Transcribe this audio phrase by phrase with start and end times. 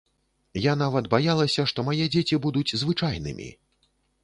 [0.61, 3.49] Я нават баялася, што мае дзеці будуць звычайнымі!